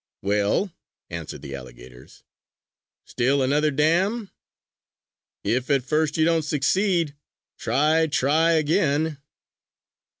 [0.23, 0.73] "Well?"
[1.11, 2.23] answered the alligators.
[3.05, 4.31] "Still another dam?"
[5.43, 7.15] "If at first you don't succeed,
[7.59, 9.19] try, try, again!"